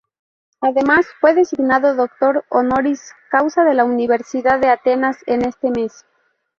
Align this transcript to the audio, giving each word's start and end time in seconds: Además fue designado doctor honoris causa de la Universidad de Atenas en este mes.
Además 0.61 1.05
fue 1.19 1.35
designado 1.35 1.93
doctor 1.93 2.43
honoris 2.49 3.13
causa 3.29 3.63
de 3.63 3.75
la 3.75 3.85
Universidad 3.85 4.59
de 4.59 4.69
Atenas 4.69 5.17
en 5.27 5.45
este 5.45 5.69
mes. 5.69 6.05